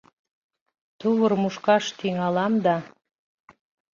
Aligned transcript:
Тувыр 0.99 1.31
мушкаш 1.41 1.85
тӱҥалам 1.97 2.53
да 2.65 2.75